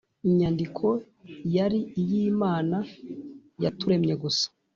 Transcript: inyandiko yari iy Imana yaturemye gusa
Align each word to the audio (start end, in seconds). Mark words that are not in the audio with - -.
inyandiko 0.27 0.85
yari 1.55 1.79
iy 2.01 2.11
Imana 2.29 2.77
yaturemye 3.63 4.13
gusa 4.23 4.45